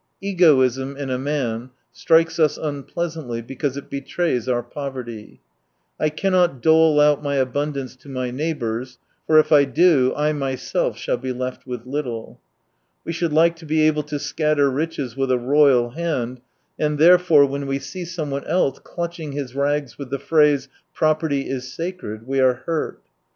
[0.33, 5.41] —Egoism in a man strikes us unpleasantly because it betrays our poverty.
[5.71, 8.83] *' I cannot dole out my abundance to my neighbour,
[9.27, 12.41] for if I do I myself shall be left with little."
[13.05, 16.41] We should like to be able to scatter riches with a royal hand;
[16.79, 21.71] and, therefore, when we see someone else clutching his rags with the phrase," property is
[21.71, 23.03] sacred," we are hurt.